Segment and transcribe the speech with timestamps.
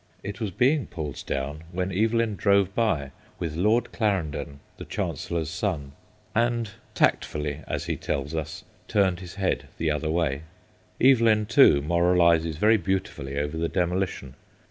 [0.23, 4.59] It was being THE CAVENDISHES 27 pulled down when Evelyn drove by with Lord Clarendon,
[4.77, 5.91] the Chancellor's son,
[6.33, 10.41] and tactfully, as he tells us, turned his head the other way.
[10.99, 14.33] Evelyn, too, moralises very beautifully over the demolition.